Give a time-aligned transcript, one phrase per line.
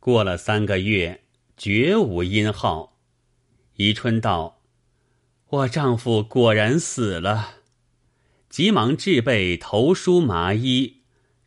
[0.00, 1.22] 过了三个月，
[1.58, 2.96] 绝无音号。
[3.76, 4.62] 宜春道
[5.50, 7.56] ：“我丈夫果然死了。”
[8.48, 11.02] 急忙置备头梳麻衣，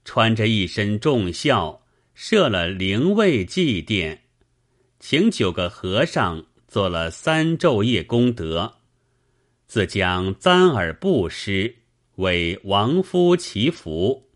[0.05, 1.81] 穿着一身重孝，
[2.13, 4.19] 设了灵位祭奠，
[4.99, 8.75] 请九个和尚做了三昼夜功德，
[9.65, 11.75] 自将簪耳布施
[12.15, 14.29] 为亡夫祈福。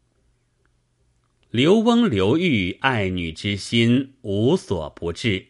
[1.57, 5.47] 刘翁刘玉爱女之心无所不至。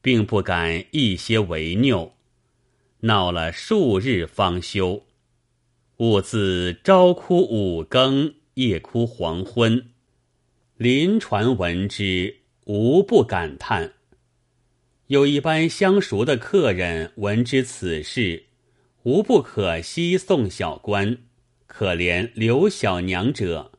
[0.00, 2.12] 并不敢一些违拗，
[3.00, 5.02] 闹了数日方休。
[5.96, 9.86] 兀自朝哭五更，夜哭黄昏。
[10.76, 12.36] 临传闻之，
[12.66, 13.94] 无不感叹。
[15.08, 18.44] 有一般相熟的客人闻知此事，
[19.02, 21.18] 无不可惜送小官，
[21.66, 23.71] 可怜刘小娘者。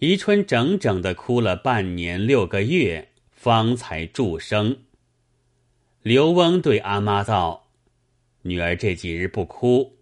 [0.00, 3.06] 宜春整整的哭了半年六个月。
[3.40, 4.82] 方才助生。
[6.02, 7.70] 刘翁对阿妈道
[8.44, 9.96] ：“女儿这几日不哭，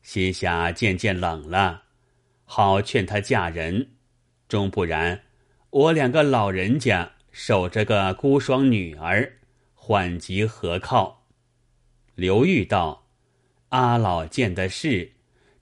[0.00, 1.82] 心下渐渐冷了，
[2.44, 3.90] 好劝她嫁人。
[4.48, 5.20] 终不然，
[5.68, 9.34] 我两个老人家守着个孤孀女儿，
[9.74, 11.26] 缓急何靠？”
[12.16, 13.06] 刘玉道
[13.68, 15.12] ：“阿老见的是，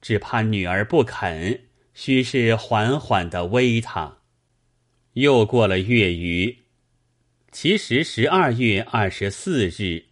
[0.00, 1.66] 只怕女儿不肯，
[1.97, 4.19] 须是缓缓的煨她。”
[5.14, 6.58] 又过了月余。
[7.50, 10.05] 其实十二月二十四日，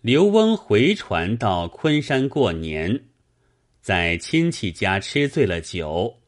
[0.00, 3.04] 刘翁回船到昆山过年，
[3.80, 6.18] 在亲戚家吃醉了酒，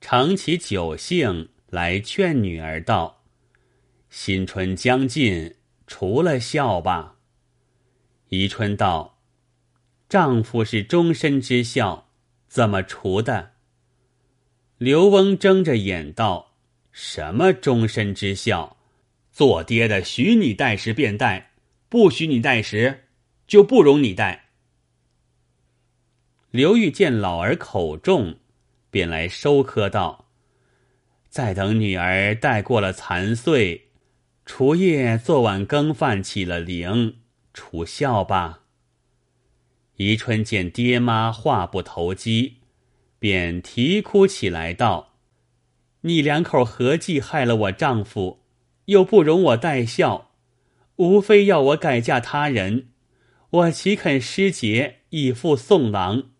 [0.00, 3.22] 乘起酒兴来劝女儿道
[4.08, 5.56] ：“新春将近，
[5.86, 7.18] 除了孝吧。”
[8.30, 9.18] 宜春道
[10.08, 12.08] ：“丈夫是终身之孝，
[12.48, 13.55] 怎么除的？”
[14.78, 16.52] 刘翁睁着眼道
[16.92, 18.76] ：“什么终身之孝？”
[19.32, 21.52] 做爹的许你带时便带，
[21.88, 23.04] 不许你带时，
[23.46, 24.46] 就不容你带。
[26.50, 28.38] 刘玉见老儿口重，
[28.90, 30.30] 便来收科道
[31.28, 33.88] ：“再等女儿带过了残岁，
[34.46, 37.18] 除夜做晚更饭起了灵，
[37.52, 38.62] 除孝吧。”
[39.96, 42.56] 宜春见爹妈话不投机，
[43.26, 45.16] 便啼哭起来道
[46.02, 48.44] ：“你两口合计害了我丈夫？”
[48.86, 50.30] 又不容我带孝，
[50.94, 52.90] 无非要我改嫁他人，
[53.50, 56.30] 我岂肯失节以赴送郎？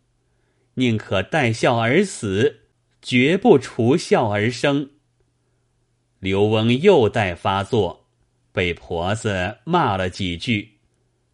[0.75, 2.60] 宁可带孝而死，
[3.02, 4.91] 绝不除孝而生。
[6.20, 8.06] 刘翁又待发作，
[8.52, 10.78] 被婆子骂了几句，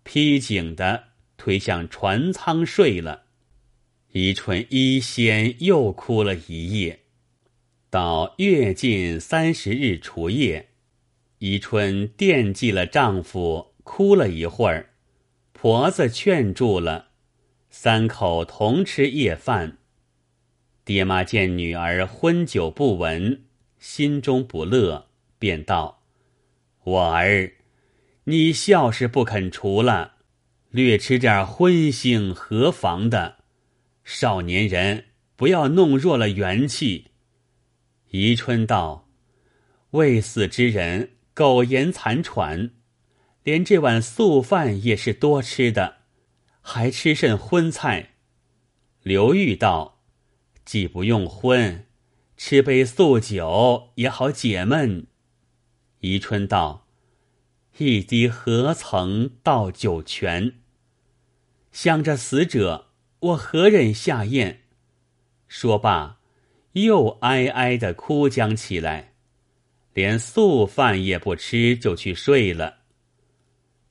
[0.02, 3.24] 披颈的推向船舱睡了。
[4.14, 7.00] 宜春一先又哭了一夜，
[7.88, 10.68] 到月近三十日除夜。
[11.38, 14.90] 宜春惦记了丈夫，哭了一会儿，
[15.54, 17.06] 婆子劝住了，
[17.70, 19.78] 三口同吃夜饭。
[20.84, 23.44] 爹妈见女儿昏酒不闻，
[23.78, 25.06] 心中不乐，
[25.38, 26.02] 便道
[26.84, 27.54] ：“我儿，
[28.24, 30.16] 你孝是不肯除了，
[30.68, 33.38] 略吃点荤腥何妨的？
[34.14, 35.06] 少年人
[35.36, 37.12] 不要弄弱了元气。”
[38.12, 39.08] 宜春道
[39.92, 42.72] ：“未死之人。”苟延残喘，
[43.42, 46.02] 连这碗素饭也是多吃的，
[46.60, 48.10] 还吃甚荤菜？
[49.02, 50.02] 刘玉道
[50.66, 51.86] ：“既不用荤，
[52.36, 55.06] 吃杯素酒也好解闷。”
[56.00, 56.86] 宜春道
[57.78, 60.56] ：“一滴何曾到九泉？
[61.72, 62.91] 想着死者，
[63.22, 64.62] 我何忍下咽？”
[65.48, 66.18] 说罢，
[66.72, 69.14] 又哀哀的哭将起来。
[69.94, 72.78] 连素饭也不吃，就去睡了。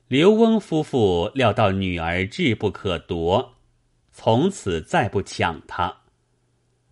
[0.08, 3.54] 刘翁夫妇料到女儿志不可夺，
[4.10, 6.02] 从此再不抢她。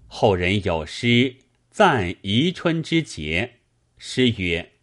[0.07, 1.37] 后人有诗
[1.71, 3.57] 赞宜春之节，
[3.99, 4.75] 诗曰：“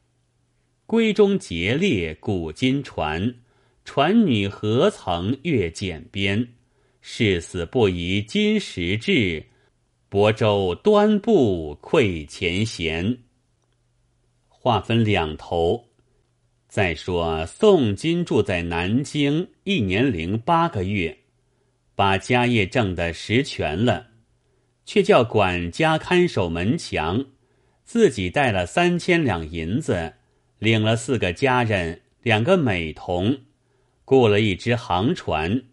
[0.85, 3.35] 闺中节烈古今传，
[3.85, 6.49] 传女何曾越简边？
[7.09, 9.41] 誓死不移金石志，
[10.11, 13.19] 亳州端布愧前贤。”
[14.49, 15.85] 话分两头，
[16.67, 21.17] 再说宋金住在南京一年零八个月，
[21.95, 24.07] 把家业挣得实全了，
[24.85, 27.25] 却叫管家看守门墙，
[27.85, 30.15] 自己带了三千两银子，
[30.59, 33.37] 领了四个家人，两个美童，
[34.03, 35.63] 雇了一只航船，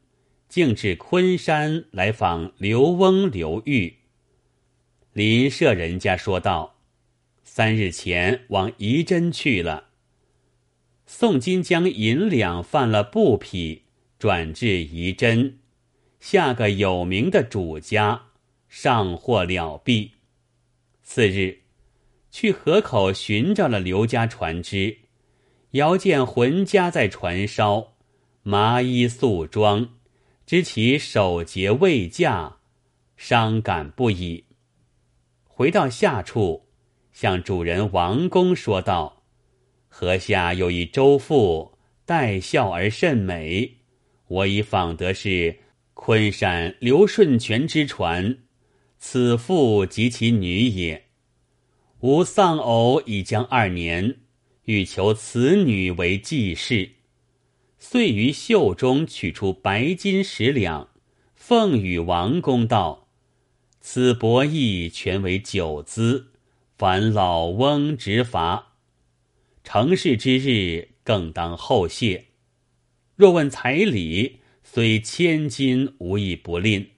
[0.55, 3.93] 径至昆山来访刘翁刘玉。
[5.13, 6.77] 邻舍人家说道。
[7.43, 9.89] 三日前往仪真去了。
[11.07, 13.83] 宋金将银两犯了布匹，
[14.17, 15.59] 转至仪真，
[16.21, 18.27] 下个有名的主家，
[18.69, 20.13] 上货了毕。
[21.03, 21.63] 次日，
[22.31, 24.99] 去河口寻找了刘家船只，
[25.73, 27.95] 遥见浑家在船梢，
[28.45, 29.89] 麻衣素装，
[30.47, 32.57] 知其守节未嫁，
[33.17, 34.45] 伤感不已。
[35.45, 36.67] 回到下处，
[37.13, 39.25] 向主人王公说道
[39.89, 43.79] ：“河下有一周妇，待笑而甚美，
[44.29, 45.61] 我已访得是
[45.95, 48.39] 昆山刘顺全之传。”
[48.99, 51.07] 此妇及其女也，
[52.01, 54.17] 吾丧偶已将二年，
[54.65, 56.91] 欲求此女为继室。
[57.87, 60.89] 遂于袖中取出白金十两，
[61.35, 63.09] 奉与王公道
[63.79, 66.29] ：“此博弈全为酒资，
[66.79, 68.73] 凡老翁执罚。
[69.63, 72.29] 成事之日，更当后谢。
[73.17, 76.89] 若问彩礼，虽千金，无一不吝。”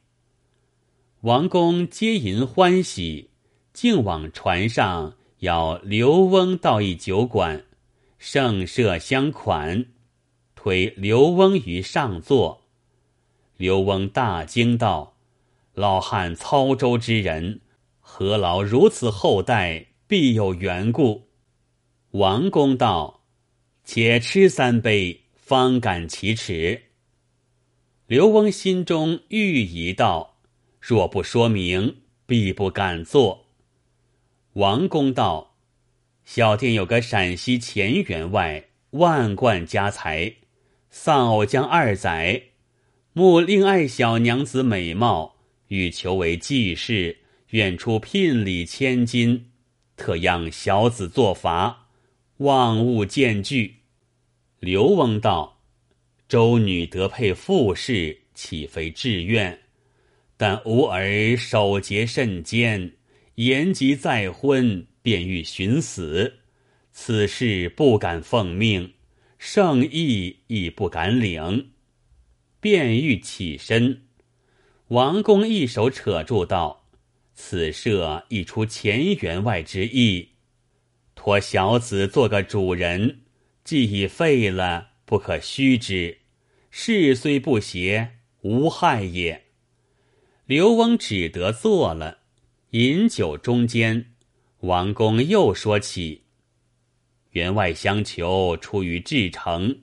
[1.23, 3.31] 王公皆淫欢喜，
[3.73, 7.65] 竟往船上邀刘翁到一酒馆，
[8.21, 9.87] 盛设相款，
[10.67, 12.65] 推刘翁于上座。
[13.57, 15.15] 刘翁大惊道
[15.75, 17.61] ：“老汉操舟之人，
[18.01, 19.87] 何劳如此厚待？
[20.09, 21.29] 必有缘故。”
[22.11, 23.23] 王公道
[23.87, 26.87] ：“且吃三杯，方敢启齿。”
[28.09, 30.39] 刘翁心中欲疑道。
[30.81, 33.47] 若不说明，必不敢做。
[34.55, 35.55] 王公道
[36.27, 40.35] ：“小店有个陕西钱员外，万贯家财，
[40.99, 42.43] 丧偶将二载，
[43.13, 45.37] 慕另爱小娘子美貌，
[45.69, 47.19] 欲求为继室，
[47.51, 49.51] 愿出聘礼千金，
[49.95, 51.91] 特央小子作罚，
[52.39, 53.83] 望勿见拒。”
[54.59, 55.61] 刘翁道
[56.27, 59.61] ：“周女得配富士，岂非志愿？”
[60.39, 62.93] 但吾儿守节甚坚，
[63.37, 66.39] 言及再婚，便欲寻死。
[66.91, 68.95] 此事不敢奉命，
[69.39, 71.71] 圣意亦不敢领，
[72.61, 74.03] 便欲起身。
[74.89, 76.87] 王公一手扯住道
[77.35, 80.31] ：“此事亦出钱员外之意，
[81.15, 83.21] 托小子做个主人，
[83.65, 86.19] 既已废了，不可虚之。
[86.71, 89.45] 事虽不谐，无害也。”
[90.47, 92.19] 刘翁只得做了，
[92.71, 94.13] 饮酒中间，
[94.61, 96.26] 王公又说起：
[97.37, 99.81] 员外相求，出于至诚，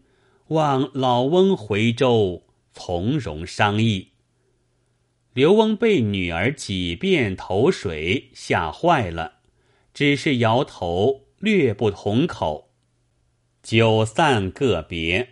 [0.48, 4.10] 望老翁回州从容商议。
[5.34, 9.36] 刘翁被女儿几遍投水吓坏了，
[9.94, 12.72] 只是摇头，略不同口。
[13.62, 15.30] 酒散个别，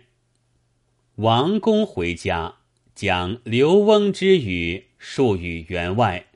[1.16, 2.58] 王公回家，
[2.94, 4.86] 将刘翁之语。
[4.96, 6.26] 述与员外，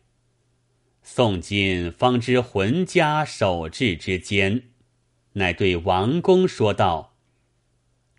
[1.01, 4.65] 宋金方知浑家守制之间，
[5.39, 7.15] 乃对王公说道：“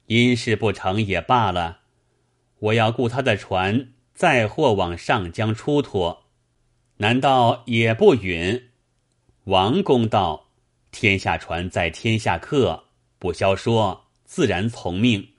[0.05, 1.79] 因事不成也罢了，
[2.59, 6.25] 我要雇他的船载货往上江出脱，
[6.97, 8.69] 难道也不允？”
[9.45, 10.49] 王公道
[10.91, 12.83] ：“天下船在天下客，
[13.17, 15.29] 不消说，自然从命。”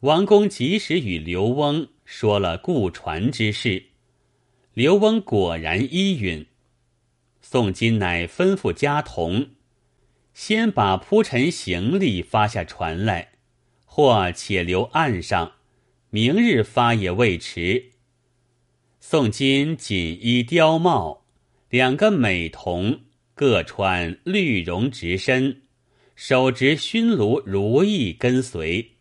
[0.00, 3.84] 王公及时与刘翁说了雇船之事。
[4.72, 6.46] 刘翁果然依允，
[7.42, 9.50] 宋金乃吩咐家童，
[10.44, 13.34] 先把铺陈行李发下船来，
[13.84, 15.52] 或且留岸上，
[16.10, 17.92] 明日发也未迟。
[18.98, 21.26] 宋金锦衣貂帽，
[21.70, 23.02] 两个美童
[23.36, 25.62] 各穿绿绒直身，
[26.16, 28.94] 手执熏炉如意跟随。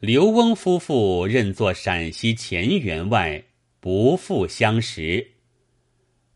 [0.00, 3.44] 刘翁夫妇任作陕西前员外。
[3.80, 5.32] 不复相识。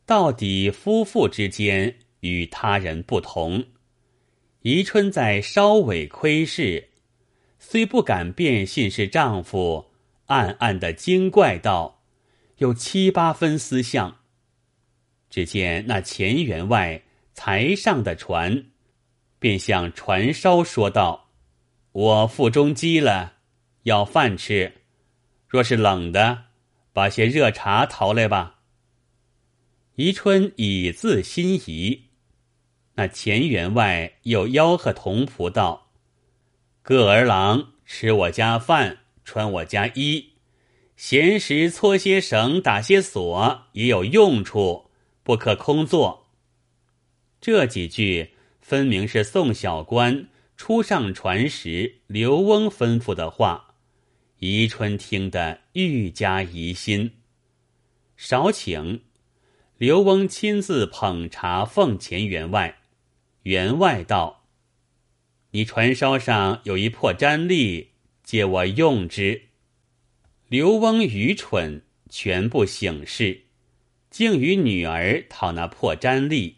[0.04, 3.64] 到底夫妇之间与他人不同。
[4.62, 6.88] 宜春在稍微窥视，
[7.58, 9.90] 虽不敢辨信是丈夫，
[10.26, 12.02] 暗暗的惊怪道
[12.58, 14.18] ：“有七八分思相。”
[15.30, 17.02] 只见那钱员外
[17.34, 18.66] 才上的船，
[19.38, 21.30] 便向船梢说道
[21.92, 23.34] ：“我腹中饥了，
[23.84, 24.72] 要饭吃。
[25.48, 26.44] 若是冷的。”
[26.94, 28.58] 把些热茶淘来吧。
[29.94, 32.02] 宜春已自心仪，
[32.94, 35.92] 那钱员外又吆喝童仆道
[36.82, 40.32] ：“各儿郎吃我家饭，穿我家衣，
[40.94, 44.90] 闲时搓些绳，打些锁，也有用处，
[45.22, 46.26] 不可空坐。”
[47.40, 53.74] 这几句分明是宋小官初上船时刘翁吩咐的话，
[54.38, 57.12] 宜春听得愈加疑心。
[58.16, 59.00] 少请，
[59.78, 62.80] 刘翁亲自捧茶奉钱员外。
[63.42, 64.44] 员外道
[65.50, 67.88] ：“你船梢上有一破毡笠，
[68.22, 69.42] 借我用之。”
[70.48, 73.42] 刘翁愚蠢，全不省事，
[74.10, 76.56] 竟与女儿讨那破毡笠。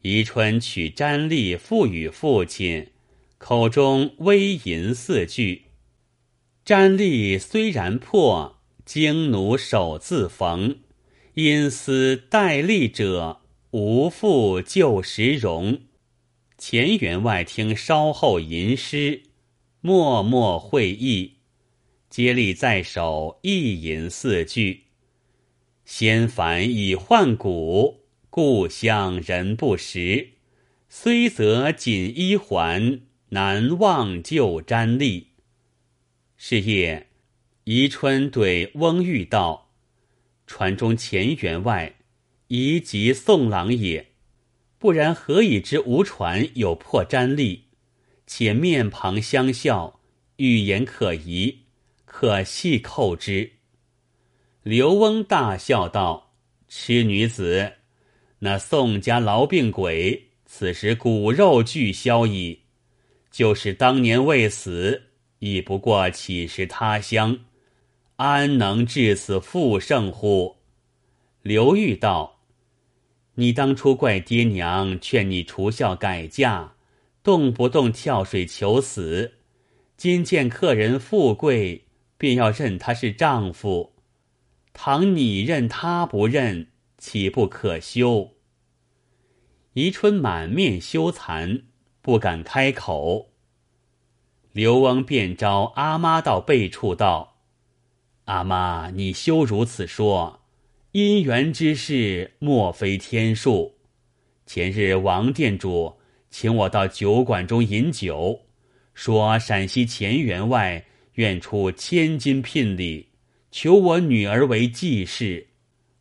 [0.00, 2.88] 宜春取毡笠付与父亲，
[3.38, 5.66] 口中微吟四句
[6.66, 10.78] ：“毡笠虽然破，经奴手自缝。
[11.34, 15.82] 因思戴笠者，无复旧时容。”
[16.64, 19.24] 钱员外听稍后吟诗，
[19.80, 21.38] 默默会意。
[22.08, 24.84] 接力在手，一吟四句
[25.84, 30.34] ：“先凡已换骨，故乡人不识。
[30.88, 33.00] 虽则锦衣还，
[33.30, 35.30] 难忘旧毡笠。”
[36.38, 37.08] 是夜，
[37.64, 39.72] 宜春对翁玉道
[40.46, 41.96] ：“船中钱员外，
[42.46, 44.11] 宜即宋郎也。
[44.82, 47.66] 不然何以知吴船有破毡笠？
[48.26, 50.00] 且面庞相笑，
[50.38, 51.60] 语言可疑。”
[52.04, 53.52] 可细扣之。
[54.64, 56.34] 刘翁大笑道
[56.66, 57.74] ：“痴女子，
[58.40, 62.62] 那宋家痨病鬼，此时骨肉俱消矣。
[63.30, 65.04] 就是当年未死，
[65.38, 67.38] 亦不过乞食他乡，
[68.16, 70.56] 安能至此复盛乎？”
[71.42, 72.41] 刘玉道
[73.34, 76.74] ：“你当初怪爹娘劝你除孝改嫁，
[77.22, 79.34] 动不动跳水求死，
[79.96, 81.84] 今见客人富贵。”
[82.22, 83.94] 便要认他是丈夫，
[84.72, 88.34] 倘你认他不认，岂不可羞？
[89.72, 91.64] 宜春满面羞惭，
[92.00, 93.32] 不敢开口。
[94.52, 97.38] 刘翁便招阿妈到背处道
[98.26, 100.41] ：“阿妈，你休如此说，
[100.92, 103.76] 姻缘之事莫非天数。
[104.44, 105.94] 前日王店主
[106.28, 108.42] 请我到酒馆中饮酒，
[108.92, 110.84] 说陕西钱员外。”
[111.16, 113.08] 愿出千金聘礼，
[113.50, 115.48] 求我女儿为继室。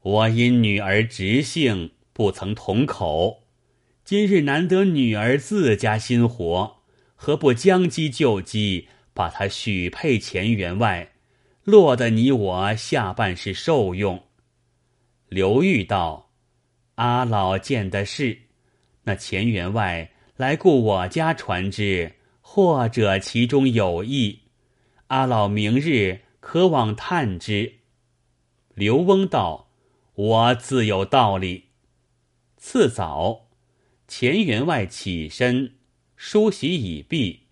[0.02, 3.44] 我因女儿直性，不曾同口。
[4.06, 6.78] 今日难得女儿自家心活，
[7.16, 11.12] 何不将机就机，把她许配钱员外，
[11.66, 14.24] 落得你我下半世受用？
[15.32, 16.30] 刘玉道
[16.96, 18.38] ：“阿老见的是，
[19.04, 24.42] 那钱员外来顾我家船只，或者其中有意。”
[25.08, 27.76] 阿老明日可往探之。
[28.76, 29.70] 刘翁道
[30.16, 31.68] ：“我自有道理。”
[32.60, 33.48] 次早，
[34.10, 35.76] 钱员外起身，
[36.18, 37.44] 梳洗已毕，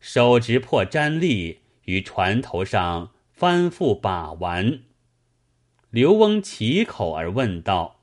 [0.00, 4.80] 手执破毡笠于船头上翻覆把玩。
[5.92, 8.00] 刘翁启口而问道：“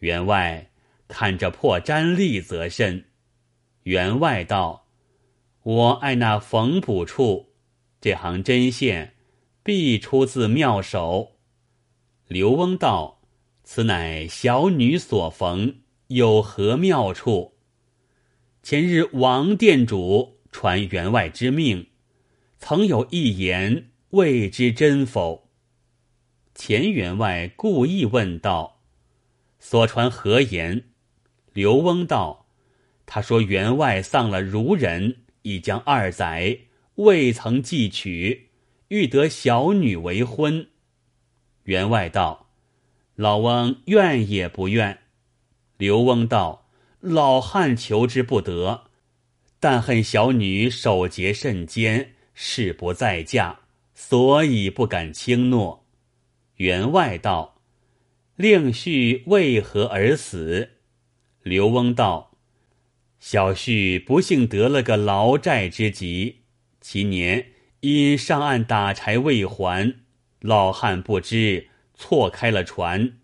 [0.00, 0.70] 员外，
[1.08, 3.04] 看这破毡笠则甚？”
[3.84, 4.86] 员外道
[5.62, 7.50] ：“我爱那缝补处。”
[8.00, 9.12] 这行针线
[9.62, 11.32] 必出自妙手。
[12.28, 13.20] 刘翁道
[13.62, 17.58] ：“此乃小女所缝，有何妙处？”
[18.64, 21.88] 前日王店主传员外之命，
[22.56, 25.51] 曾有一言，未知真否？
[26.54, 28.80] 钱员外故意问道
[29.58, 30.84] ：“所传何言？”
[31.52, 32.46] 刘翁道
[33.06, 36.58] ：“他说员外丧了孺人，已将二载。”
[36.96, 38.50] 未曾继娶，
[38.88, 40.68] 欲得小女为婚。
[41.64, 42.50] 员外道
[43.16, 44.98] ：“老翁愿也不愿。”
[45.78, 46.68] 刘翁道
[47.00, 48.84] ：“老汉求之不得，
[49.58, 53.60] 但恨小女守节甚坚，誓不再嫁，
[53.94, 55.81] 所以不敢轻诺。”
[56.62, 57.60] 员外道
[58.36, 60.70] ：“令婿为何而死？”
[61.42, 62.36] 刘翁道
[63.18, 66.42] ：“小婿不幸得了个劳债之疾。”
[66.80, 67.48] 其年
[67.80, 69.96] 因上岸打柴未还，
[70.40, 73.18] 老汉不知错开了船，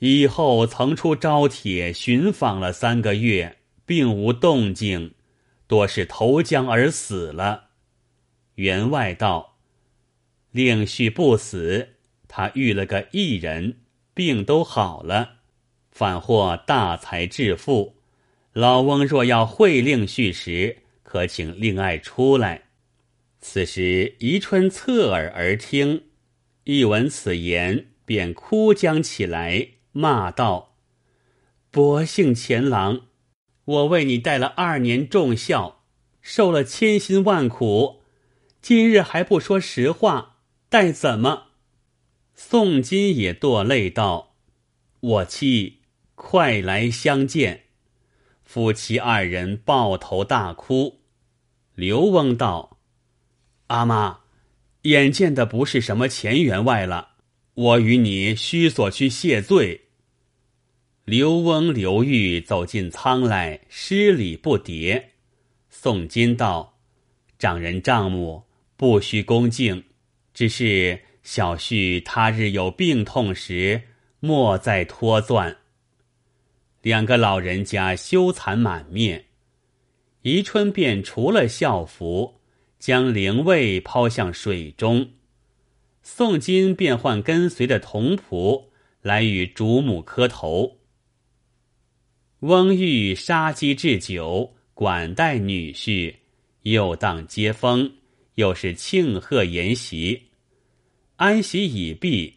[0.00, 5.14] 以后曾出招帖寻访了三个月，并无动静，
[5.66, 7.70] 多是投江而死了。
[8.56, 9.56] 员外道
[10.52, 11.93] ：“令婿不死，
[12.36, 13.76] 他遇了个异人，
[14.12, 15.34] 病都好了，
[15.92, 17.94] 反获大财致富。
[18.52, 22.62] 老翁若要会令叙时，可请令爱出来。”
[23.40, 26.06] 此时，宜春侧耳而听，
[26.64, 30.74] 一闻此言，便哭将起来，骂道
[31.70, 33.02] ：“薄幸钱郎，
[33.64, 35.84] 我为你带了二年重孝，
[36.20, 38.02] 受了千辛万苦，
[38.60, 40.38] 今日还不说实话，
[40.68, 41.50] 待怎么？”
[42.34, 44.34] 宋金也堕泪道
[45.00, 45.78] ：“我妻，
[46.14, 47.64] 快来相见。”
[48.44, 51.00] 夫妻二人抱头大哭。
[51.74, 52.78] 刘翁道
[53.68, 54.20] ：“阿妈，
[54.82, 57.14] 眼见的不是什么钱员外了，
[57.54, 59.82] 我与你须所去谢罪。”
[61.04, 65.04] 刘翁、刘玉走进仓来，施礼不迭。
[65.68, 66.78] 宋金道
[67.38, 68.44] ：“丈人丈母
[68.76, 69.84] 不须恭敬，
[70.32, 73.82] 只是小婿他日有病痛时，
[74.20, 75.56] 莫再拖钻。”
[76.82, 79.24] 两个老人家羞惭满面，
[80.20, 82.40] 宜春便除了孝服，
[82.78, 85.10] 将灵位抛向水中。
[86.02, 88.66] 宋金便唤跟随的童仆
[89.00, 90.76] 来与主母磕头。
[92.40, 96.14] 翁玉杀鸡置酒，管待女婿，
[96.64, 97.90] 又当接风，
[98.34, 100.24] 又是庆贺筵席。
[101.16, 102.34] 安席已毕，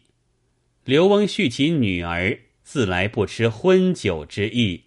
[0.84, 4.84] 刘翁续起女儿，自来不吃荤酒之意。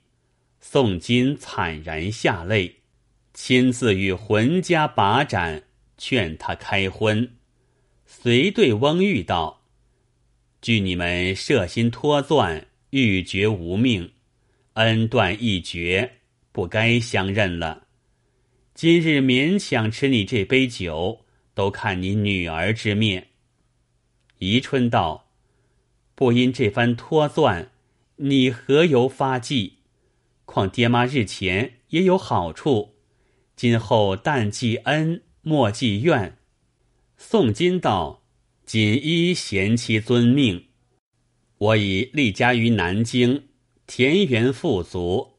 [0.61, 2.77] 宋金惨然下泪，
[3.33, 5.63] 亲自与浑家把盏，
[5.97, 7.33] 劝他开荤。
[8.05, 9.65] 遂对翁玉道
[10.61, 14.09] ：“据你们设心托钻，欲绝无命。”
[14.75, 16.19] 恩断义绝，
[16.53, 17.87] 不该相认了。
[18.73, 23.27] 今日勉强吃你这杯酒，都看你女儿之面。
[24.41, 25.27] 宜春道
[26.15, 27.69] ：“不因这番托钻，
[28.15, 29.77] 你何由发迹？
[30.45, 32.95] 况爹妈日前也有好处，
[33.55, 36.39] 今后但记恩，莫记怨。”
[37.17, 38.23] 宋金道
[38.65, 40.65] ：“锦衣贤妻遵命，
[41.59, 43.43] 我已立家于南京。”
[43.85, 45.33] 田园富足，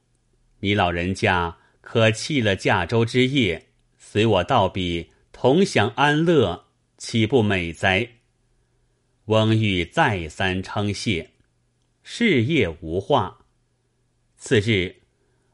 [0.60, 3.66] 你老人家可弃了驾舟之业，
[3.98, 6.66] 随我到彼同享安乐，
[6.98, 8.21] 岂不美哉？
[9.26, 11.30] 翁玉再三称谢，
[12.02, 13.46] 事业无话。
[14.36, 14.96] 次日，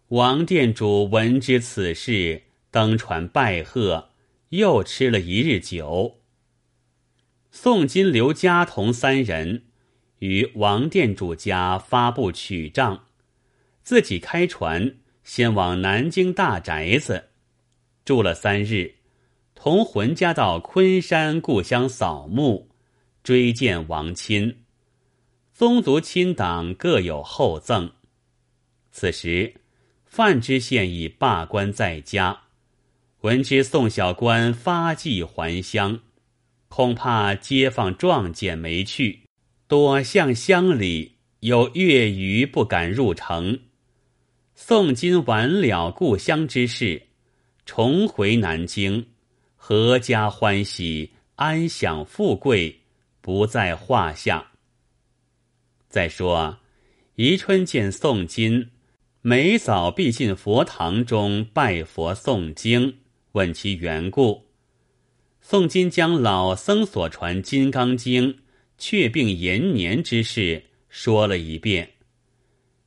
[0.09, 4.09] 王店主闻知此事，登船拜贺，
[4.49, 6.21] 又吃了一日酒。
[7.51, 9.65] 宋金、刘家同三人。
[10.21, 13.05] 于王店主家发布取账，
[13.83, 17.29] 自己开船先往南京大宅子
[18.05, 18.97] 住了三日，
[19.55, 22.68] 同浑家到昆山故乡扫墓，
[23.23, 24.57] 追荐王亲，
[25.53, 27.91] 宗族亲党各有厚赠。
[28.91, 29.55] 此时，
[30.07, 32.43] 范知县已罢官在家，
[33.21, 36.01] 闻知宋小官发迹还乡，
[36.69, 39.21] 恐怕街坊撞见没去。
[39.67, 43.61] 多向乡里，有月余不敢入城。
[44.55, 47.03] 宋金完了故乡之事，
[47.67, 49.07] 重回南京，
[49.61, 52.78] 阖家欢喜，安享富贵，
[53.29, 54.53] 不在话下。
[55.91, 56.61] 再说，
[57.17, 58.71] 宜春见宋金，
[59.21, 63.01] 每早必进佛堂中拜佛诵经，
[63.33, 64.47] 问其缘故。
[65.43, 68.33] 宋金将老僧所传《金刚经》。
[68.79, 71.97] 却病延年之事说了一遍，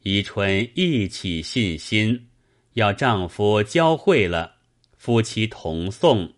[0.02, 2.30] 宜春一起信心，
[2.74, 4.56] 要丈夫教会了，
[4.98, 6.32] 夫妻同诵，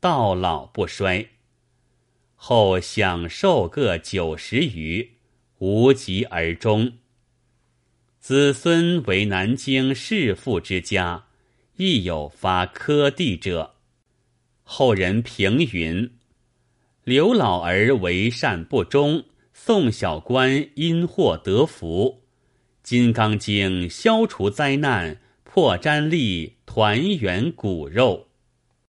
[0.00, 1.33] 到老不衰。
[2.46, 5.12] 后享受各九十余，
[5.60, 6.92] 无疾而终。
[8.20, 11.24] 子孙为南京世父之家，
[11.76, 13.76] 亦有发科第者。
[14.62, 16.10] 后人评云。
[17.04, 22.20] 刘老儿为善不忠，宋小官因祸得福，
[22.82, 28.28] 《金刚经》消除灾难，破粘力，团圆骨肉。